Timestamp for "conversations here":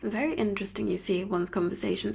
1.51-2.09